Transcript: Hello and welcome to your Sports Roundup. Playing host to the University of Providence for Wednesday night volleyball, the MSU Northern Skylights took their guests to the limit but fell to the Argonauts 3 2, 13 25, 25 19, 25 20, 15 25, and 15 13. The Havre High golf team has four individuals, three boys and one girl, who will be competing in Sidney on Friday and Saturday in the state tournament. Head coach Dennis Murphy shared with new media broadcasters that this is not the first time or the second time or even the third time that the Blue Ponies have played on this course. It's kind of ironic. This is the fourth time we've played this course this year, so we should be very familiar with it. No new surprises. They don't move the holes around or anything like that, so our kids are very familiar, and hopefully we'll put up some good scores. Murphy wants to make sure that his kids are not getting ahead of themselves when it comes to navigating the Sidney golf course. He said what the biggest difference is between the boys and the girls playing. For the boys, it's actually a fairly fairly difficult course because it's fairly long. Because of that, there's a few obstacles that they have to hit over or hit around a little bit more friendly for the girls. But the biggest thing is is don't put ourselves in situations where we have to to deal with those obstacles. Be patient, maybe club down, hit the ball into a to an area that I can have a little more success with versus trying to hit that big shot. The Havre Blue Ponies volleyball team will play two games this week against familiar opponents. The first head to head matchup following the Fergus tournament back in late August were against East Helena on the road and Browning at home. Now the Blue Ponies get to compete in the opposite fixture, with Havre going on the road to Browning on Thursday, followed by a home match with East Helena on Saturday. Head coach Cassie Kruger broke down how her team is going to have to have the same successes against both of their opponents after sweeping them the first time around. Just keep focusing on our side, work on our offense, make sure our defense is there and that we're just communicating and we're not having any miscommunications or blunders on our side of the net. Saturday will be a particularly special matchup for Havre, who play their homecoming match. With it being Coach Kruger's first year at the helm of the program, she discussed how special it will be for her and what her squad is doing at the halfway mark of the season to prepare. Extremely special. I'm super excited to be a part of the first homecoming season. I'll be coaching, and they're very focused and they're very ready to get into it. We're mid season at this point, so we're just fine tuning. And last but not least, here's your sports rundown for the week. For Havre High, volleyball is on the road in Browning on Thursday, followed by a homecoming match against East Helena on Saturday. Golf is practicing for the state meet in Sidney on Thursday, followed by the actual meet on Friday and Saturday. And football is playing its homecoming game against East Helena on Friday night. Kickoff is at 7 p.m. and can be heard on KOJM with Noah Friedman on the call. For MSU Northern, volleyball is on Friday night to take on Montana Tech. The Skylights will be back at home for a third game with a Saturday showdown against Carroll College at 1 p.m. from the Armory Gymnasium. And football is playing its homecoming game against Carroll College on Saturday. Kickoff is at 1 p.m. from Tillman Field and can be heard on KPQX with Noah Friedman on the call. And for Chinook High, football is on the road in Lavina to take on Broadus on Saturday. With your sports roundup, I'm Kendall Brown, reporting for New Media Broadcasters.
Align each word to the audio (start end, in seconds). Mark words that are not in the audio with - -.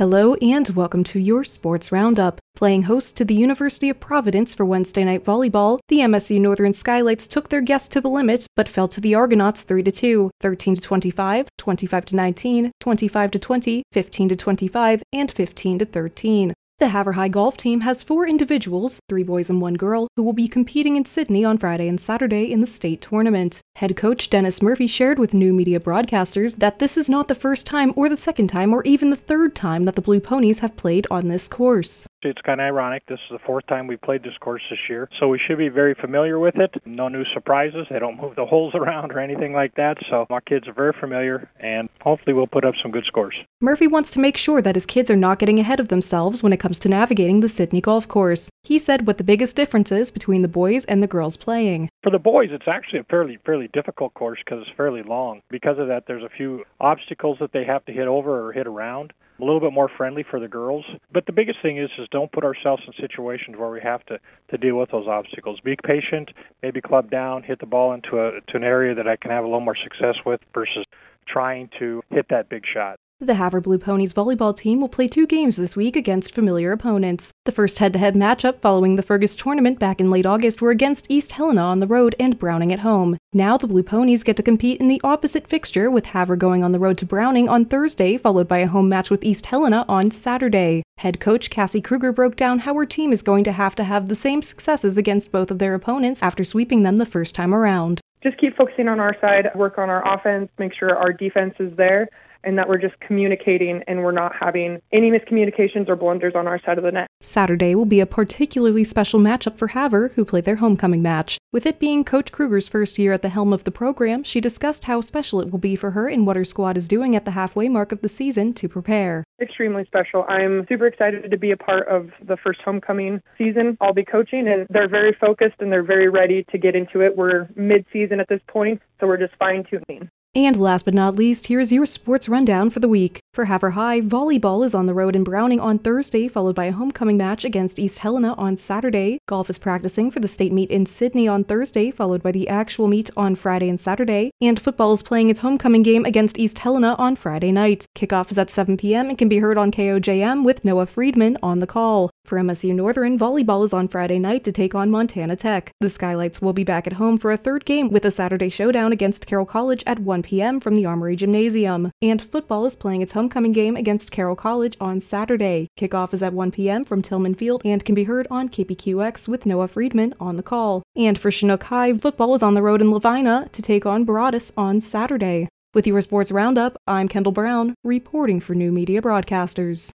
Hello 0.00 0.32
and 0.36 0.66
welcome 0.70 1.04
to 1.04 1.18
your 1.18 1.44
Sports 1.44 1.92
Roundup. 1.92 2.40
Playing 2.56 2.84
host 2.84 3.18
to 3.18 3.24
the 3.26 3.34
University 3.34 3.90
of 3.90 4.00
Providence 4.00 4.54
for 4.54 4.64
Wednesday 4.64 5.04
night 5.04 5.22
volleyball, 5.22 5.78
the 5.88 5.98
MSU 5.98 6.40
Northern 6.40 6.72
Skylights 6.72 7.28
took 7.28 7.50
their 7.50 7.60
guests 7.60 7.86
to 7.88 8.00
the 8.00 8.08
limit 8.08 8.46
but 8.56 8.66
fell 8.66 8.88
to 8.88 9.00
the 9.02 9.14
Argonauts 9.14 9.62
3 9.62 9.82
2, 9.82 10.30
13 10.40 10.76
25, 10.76 11.48
25 11.58 12.12
19, 12.14 12.72
25 12.80 13.30
20, 13.30 13.82
15 13.92 14.28
25, 14.30 15.02
and 15.12 15.30
15 15.30 15.78
13. 15.80 16.54
The 16.80 16.88
Havre 16.88 17.12
High 17.12 17.28
golf 17.28 17.58
team 17.58 17.82
has 17.82 18.02
four 18.02 18.26
individuals, 18.26 19.00
three 19.06 19.22
boys 19.22 19.50
and 19.50 19.60
one 19.60 19.74
girl, 19.74 20.08
who 20.16 20.22
will 20.22 20.32
be 20.32 20.48
competing 20.48 20.96
in 20.96 21.04
Sidney 21.04 21.44
on 21.44 21.58
Friday 21.58 21.86
and 21.88 22.00
Saturday 22.00 22.50
in 22.50 22.62
the 22.62 22.66
state 22.66 23.02
tournament. 23.02 23.60
Head 23.76 23.98
coach 23.98 24.30
Dennis 24.30 24.62
Murphy 24.62 24.86
shared 24.86 25.18
with 25.18 25.34
new 25.34 25.52
media 25.52 25.78
broadcasters 25.78 26.56
that 26.56 26.78
this 26.78 26.96
is 26.96 27.10
not 27.10 27.28
the 27.28 27.34
first 27.34 27.66
time 27.66 27.92
or 27.96 28.08
the 28.08 28.16
second 28.16 28.48
time 28.48 28.72
or 28.72 28.82
even 28.84 29.10
the 29.10 29.16
third 29.16 29.54
time 29.54 29.84
that 29.84 29.94
the 29.94 30.00
Blue 30.00 30.20
Ponies 30.20 30.60
have 30.60 30.78
played 30.78 31.06
on 31.10 31.28
this 31.28 31.48
course. 31.48 32.06
It's 32.22 32.40
kind 32.42 32.60
of 32.60 32.64
ironic. 32.64 33.06
This 33.06 33.18
is 33.18 33.32
the 33.32 33.38
fourth 33.46 33.66
time 33.66 33.86
we've 33.86 34.00
played 34.00 34.22
this 34.22 34.36
course 34.40 34.62
this 34.68 34.78
year, 34.88 35.08
so 35.18 35.28
we 35.28 35.38
should 35.38 35.56
be 35.56 35.68
very 35.68 35.94
familiar 35.94 36.38
with 36.38 36.56
it. 36.56 36.70
No 36.84 37.08
new 37.08 37.24
surprises. 37.32 37.86
They 37.88 37.98
don't 37.98 38.20
move 38.20 38.36
the 38.36 38.44
holes 38.44 38.74
around 38.74 39.12
or 39.12 39.20
anything 39.20 39.54
like 39.54 39.74
that, 39.76 39.96
so 40.10 40.26
our 40.28 40.42
kids 40.42 40.68
are 40.68 40.74
very 40.74 40.92
familiar, 40.98 41.48
and 41.60 41.88
hopefully 42.02 42.34
we'll 42.34 42.46
put 42.46 42.64
up 42.64 42.74
some 42.82 42.90
good 42.90 43.04
scores. 43.06 43.34
Murphy 43.60 43.86
wants 43.86 44.10
to 44.12 44.20
make 44.20 44.36
sure 44.36 44.60
that 44.60 44.76
his 44.76 44.84
kids 44.84 45.10
are 45.10 45.16
not 45.16 45.38
getting 45.38 45.58
ahead 45.58 45.80
of 45.80 45.88
themselves 45.88 46.42
when 46.42 46.52
it 46.52 46.60
comes 46.60 46.78
to 46.80 46.88
navigating 46.90 47.40
the 47.40 47.48
Sidney 47.48 47.80
golf 47.80 48.06
course. 48.06 48.49
He 48.62 48.78
said 48.78 49.06
what 49.06 49.18
the 49.18 49.24
biggest 49.24 49.56
difference 49.56 49.90
is 49.90 50.12
between 50.12 50.42
the 50.42 50.48
boys 50.48 50.84
and 50.84 51.02
the 51.02 51.06
girls 51.06 51.36
playing. 51.36 51.88
For 52.02 52.10
the 52.10 52.18
boys, 52.18 52.50
it's 52.52 52.68
actually 52.68 53.00
a 53.00 53.04
fairly 53.04 53.38
fairly 53.44 53.68
difficult 53.72 54.14
course 54.14 54.38
because 54.44 54.60
it's 54.62 54.76
fairly 54.76 55.02
long. 55.02 55.40
Because 55.50 55.78
of 55.78 55.88
that, 55.88 56.04
there's 56.06 56.22
a 56.22 56.28
few 56.28 56.64
obstacles 56.78 57.38
that 57.40 57.52
they 57.52 57.64
have 57.64 57.84
to 57.86 57.92
hit 57.92 58.06
over 58.06 58.46
or 58.46 58.52
hit 58.52 58.66
around 58.66 59.12
a 59.40 59.44
little 59.44 59.60
bit 59.60 59.72
more 59.72 59.88
friendly 59.88 60.22
for 60.22 60.38
the 60.38 60.46
girls. 60.46 60.84
But 61.12 61.24
the 61.24 61.32
biggest 61.32 61.58
thing 61.62 61.78
is 61.78 61.90
is 61.98 62.06
don't 62.10 62.30
put 62.30 62.44
ourselves 62.44 62.82
in 62.86 62.92
situations 63.00 63.56
where 63.56 63.70
we 63.70 63.80
have 63.80 64.04
to 64.06 64.20
to 64.50 64.58
deal 64.58 64.76
with 64.76 64.90
those 64.90 65.08
obstacles. 65.08 65.58
Be 65.60 65.76
patient, 65.82 66.30
maybe 66.62 66.82
club 66.82 67.10
down, 67.10 67.42
hit 67.42 67.60
the 67.60 67.66
ball 67.66 67.94
into 67.94 68.20
a 68.20 68.40
to 68.48 68.56
an 68.56 68.64
area 68.64 68.94
that 68.94 69.08
I 69.08 69.16
can 69.16 69.30
have 69.30 69.42
a 69.42 69.46
little 69.46 69.60
more 69.60 69.76
success 69.82 70.16
with 70.26 70.40
versus 70.52 70.84
trying 71.26 71.70
to 71.78 72.02
hit 72.10 72.26
that 72.28 72.48
big 72.48 72.64
shot. 72.72 73.00
The 73.22 73.34
Havre 73.34 73.60
Blue 73.60 73.76
Ponies 73.76 74.14
volleyball 74.14 74.56
team 74.56 74.80
will 74.80 74.88
play 74.88 75.06
two 75.06 75.26
games 75.26 75.58
this 75.58 75.76
week 75.76 75.94
against 75.94 76.34
familiar 76.34 76.72
opponents. 76.72 77.32
The 77.44 77.52
first 77.52 77.76
head 77.76 77.92
to 77.92 77.98
head 77.98 78.14
matchup 78.14 78.60
following 78.62 78.96
the 78.96 79.02
Fergus 79.02 79.36
tournament 79.36 79.78
back 79.78 80.00
in 80.00 80.08
late 80.08 80.24
August 80.24 80.62
were 80.62 80.70
against 80.70 81.10
East 81.10 81.32
Helena 81.32 81.60
on 81.60 81.80
the 81.80 81.86
road 81.86 82.16
and 82.18 82.38
Browning 82.38 82.72
at 82.72 82.78
home. 82.78 83.18
Now 83.34 83.58
the 83.58 83.66
Blue 83.66 83.82
Ponies 83.82 84.22
get 84.22 84.38
to 84.38 84.42
compete 84.42 84.80
in 84.80 84.88
the 84.88 85.02
opposite 85.04 85.46
fixture, 85.46 85.90
with 85.90 86.06
Havre 86.06 86.36
going 86.36 86.64
on 86.64 86.72
the 86.72 86.78
road 86.78 86.96
to 86.96 87.04
Browning 87.04 87.46
on 87.46 87.66
Thursday, 87.66 88.16
followed 88.16 88.48
by 88.48 88.60
a 88.60 88.66
home 88.66 88.88
match 88.88 89.10
with 89.10 89.22
East 89.22 89.44
Helena 89.44 89.84
on 89.86 90.10
Saturday. 90.10 90.82
Head 90.96 91.20
coach 91.20 91.50
Cassie 91.50 91.82
Kruger 91.82 92.12
broke 92.12 92.36
down 92.36 92.60
how 92.60 92.72
her 92.72 92.86
team 92.86 93.12
is 93.12 93.20
going 93.20 93.44
to 93.44 93.52
have 93.52 93.74
to 93.74 93.84
have 93.84 94.08
the 94.08 94.16
same 94.16 94.40
successes 94.40 94.96
against 94.96 95.30
both 95.30 95.50
of 95.50 95.58
their 95.58 95.74
opponents 95.74 96.22
after 96.22 96.42
sweeping 96.42 96.84
them 96.84 96.96
the 96.96 97.04
first 97.04 97.34
time 97.34 97.54
around. 97.54 97.99
Just 98.22 98.38
keep 98.38 98.56
focusing 98.56 98.88
on 98.88 99.00
our 99.00 99.16
side, 99.20 99.46
work 99.54 99.78
on 99.78 99.88
our 99.88 100.06
offense, 100.14 100.50
make 100.58 100.74
sure 100.74 100.94
our 100.96 101.12
defense 101.12 101.54
is 101.58 101.74
there 101.76 102.08
and 102.44 102.56
that 102.58 102.68
we're 102.68 102.78
just 102.78 102.98
communicating 103.00 103.82
and 103.86 104.02
we're 104.02 104.12
not 104.12 104.32
having 104.38 104.80
any 104.92 105.10
miscommunications 105.10 105.88
or 105.88 105.96
blunders 105.96 106.34
on 106.34 106.46
our 106.46 106.60
side 106.62 106.78
of 106.78 106.84
the 106.84 106.92
net. 106.92 107.06
Saturday 107.20 107.74
will 107.74 107.84
be 107.84 108.00
a 108.00 108.06
particularly 108.06 108.84
special 108.84 109.20
matchup 109.20 109.56
for 109.56 109.68
Havre, 109.68 110.08
who 110.14 110.24
play 110.24 110.40
their 110.40 110.56
homecoming 110.56 111.02
match. 111.02 111.38
With 111.52 111.66
it 111.66 111.80
being 111.80 112.04
Coach 112.04 112.30
Kruger's 112.30 112.68
first 112.68 112.96
year 112.96 113.12
at 113.12 113.22
the 113.22 113.28
helm 113.28 113.52
of 113.52 113.64
the 113.64 113.72
program, 113.72 114.22
she 114.22 114.40
discussed 114.40 114.84
how 114.84 115.00
special 115.00 115.40
it 115.40 115.50
will 115.50 115.58
be 115.58 115.74
for 115.74 115.90
her 115.90 116.06
and 116.06 116.24
what 116.24 116.36
her 116.36 116.44
squad 116.44 116.76
is 116.76 116.86
doing 116.86 117.16
at 117.16 117.24
the 117.24 117.32
halfway 117.32 117.68
mark 117.68 117.90
of 117.90 118.02
the 118.02 118.08
season 118.08 118.52
to 118.52 118.68
prepare. 118.68 119.24
Extremely 119.42 119.84
special. 119.84 120.24
I'm 120.28 120.64
super 120.68 120.86
excited 120.86 121.28
to 121.28 121.36
be 121.36 121.50
a 121.50 121.56
part 121.56 121.88
of 121.88 122.10
the 122.24 122.36
first 122.36 122.60
homecoming 122.64 123.20
season. 123.36 123.76
I'll 123.80 123.92
be 123.92 124.04
coaching, 124.04 124.46
and 124.46 124.64
they're 124.70 124.88
very 124.88 125.12
focused 125.12 125.56
and 125.58 125.72
they're 125.72 125.82
very 125.82 126.08
ready 126.08 126.44
to 126.52 126.58
get 126.58 126.76
into 126.76 127.00
it. 127.00 127.16
We're 127.16 127.48
mid 127.56 127.84
season 127.92 128.20
at 128.20 128.28
this 128.28 128.42
point, 128.46 128.80
so 129.00 129.08
we're 129.08 129.16
just 129.16 129.34
fine 129.36 129.64
tuning. 129.68 130.08
And 130.36 130.54
last 130.54 130.84
but 130.84 130.94
not 130.94 131.16
least, 131.16 131.48
here's 131.48 131.72
your 131.72 131.84
sports 131.84 132.28
rundown 132.28 132.70
for 132.70 132.78
the 132.78 132.88
week. 132.88 133.19
For 133.32 133.44
Havre 133.44 133.70
High, 133.70 134.00
volleyball 134.00 134.64
is 134.64 134.74
on 134.74 134.86
the 134.86 134.94
road 134.94 135.14
in 135.14 135.22
Browning 135.22 135.60
on 135.60 135.78
Thursday, 135.78 136.26
followed 136.26 136.56
by 136.56 136.64
a 136.64 136.72
homecoming 136.72 137.16
match 137.16 137.44
against 137.44 137.78
East 137.78 138.00
Helena 138.00 138.34
on 138.34 138.56
Saturday. 138.56 139.20
Golf 139.28 139.48
is 139.48 139.56
practicing 139.56 140.10
for 140.10 140.18
the 140.18 140.26
state 140.26 140.50
meet 140.50 140.68
in 140.68 140.84
Sidney 140.84 141.28
on 141.28 141.44
Thursday, 141.44 141.92
followed 141.92 142.24
by 142.24 142.32
the 142.32 142.48
actual 142.48 142.88
meet 142.88 143.08
on 143.16 143.36
Friday 143.36 143.68
and 143.68 143.78
Saturday. 143.78 144.32
And 144.40 144.58
football 144.58 144.90
is 144.90 145.04
playing 145.04 145.28
its 145.28 145.40
homecoming 145.40 145.84
game 145.84 146.04
against 146.04 146.40
East 146.40 146.58
Helena 146.58 146.96
on 146.98 147.14
Friday 147.14 147.52
night. 147.52 147.86
Kickoff 147.94 148.32
is 148.32 148.38
at 148.38 148.50
7 148.50 148.76
p.m. 148.76 149.08
and 149.08 149.16
can 149.16 149.28
be 149.28 149.38
heard 149.38 149.58
on 149.58 149.70
KOJM 149.70 150.44
with 150.44 150.64
Noah 150.64 150.86
Friedman 150.86 151.36
on 151.40 151.60
the 151.60 151.68
call. 151.68 152.10
For 152.24 152.38
MSU 152.38 152.74
Northern, 152.74 153.18
volleyball 153.18 153.64
is 153.64 153.72
on 153.72 153.88
Friday 153.88 154.18
night 154.18 154.44
to 154.44 154.52
take 154.52 154.74
on 154.74 154.90
Montana 154.90 155.36
Tech. 155.36 155.72
The 155.80 155.90
Skylights 155.90 156.40
will 156.40 156.52
be 156.52 156.64
back 156.64 156.86
at 156.86 156.92
home 156.94 157.16
for 157.16 157.32
a 157.32 157.36
third 157.36 157.64
game 157.64 157.90
with 157.90 158.04
a 158.04 158.10
Saturday 158.10 158.48
showdown 158.48 158.92
against 158.92 159.26
Carroll 159.26 159.46
College 159.46 159.82
at 159.86 159.98
1 160.00 160.22
p.m. 160.22 160.60
from 160.60 160.74
the 160.74 160.86
Armory 160.86 161.16
Gymnasium. 161.16 161.90
And 162.02 162.20
football 162.20 162.66
is 162.66 162.76
playing 162.76 163.02
its 163.02 163.12
homecoming 163.20 163.52
game 163.52 163.76
against 163.76 164.10
Carroll 164.10 164.34
College 164.34 164.78
on 164.80 164.98
Saturday. 164.98 165.68
Kickoff 165.78 166.14
is 166.14 166.22
at 166.22 166.32
1 166.32 166.52
p.m. 166.52 166.84
from 166.84 167.02
Tillman 167.02 167.34
Field 167.34 167.60
and 167.66 167.84
can 167.84 167.94
be 167.94 168.04
heard 168.04 168.26
on 168.30 168.48
KPQX 168.48 169.28
with 169.28 169.44
Noah 169.44 169.68
Friedman 169.68 170.14
on 170.18 170.38
the 170.38 170.42
call. 170.42 170.82
And 170.96 171.18
for 171.18 171.30
Chinook 171.30 171.64
High, 171.64 171.92
football 171.98 172.34
is 172.34 172.42
on 172.42 172.54
the 172.54 172.62
road 172.62 172.80
in 172.80 172.90
Lavina 172.90 173.50
to 173.52 173.60
take 173.60 173.84
on 173.84 174.04
Broadus 174.04 174.52
on 174.56 174.80
Saturday. 174.80 175.48
With 175.74 175.86
your 175.86 176.00
sports 176.00 176.32
roundup, 176.32 176.78
I'm 176.86 177.08
Kendall 177.08 177.32
Brown, 177.32 177.74
reporting 177.84 178.40
for 178.40 178.54
New 178.54 178.72
Media 178.72 179.02
Broadcasters. 179.02 179.88